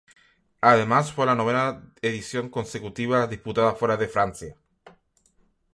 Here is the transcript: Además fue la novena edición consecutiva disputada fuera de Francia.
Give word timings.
Además 0.61 1.13
fue 1.13 1.27
la 1.27 1.35
novena 1.35 1.93
edición 2.01 2.49
consecutiva 2.49 3.27
disputada 3.27 3.75
fuera 3.75 3.97
de 3.97 4.07
Francia. 4.07 4.57